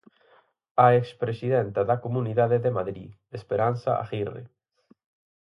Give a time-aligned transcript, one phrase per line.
[0.85, 3.09] A expresidenta da Comunidade de Madrid,
[3.39, 4.43] Esperanza Aguirre.